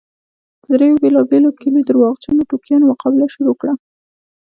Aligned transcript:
د 0.61 0.65
دريو 0.73 0.99
بېلابېلو 1.03 1.49
کليو 1.59 1.87
درواغجنو 1.89 2.47
ټوکیانو 2.49 2.89
مقابله 2.91 3.25
شروع 3.35 3.55
کړه. 3.61 3.73